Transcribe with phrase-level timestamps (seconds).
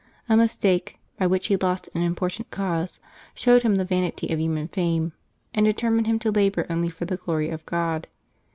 [0.27, 2.99] A mistake, by which he lost an im portant cause,
[3.35, 5.13] showed him the vanity of human fame,
[5.53, 8.07] and determined him to labor only for the glory of God.